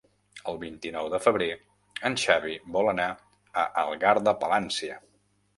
[0.51, 1.49] El vint-i-nou de febrer
[2.09, 3.07] en Xavi vol anar
[3.65, 4.99] a Algar de Palància.